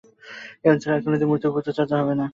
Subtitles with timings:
[0.63, 2.25] এই অঞ্চলে আর কোনদিন মূর্তিপূজার চর্চা হবে না।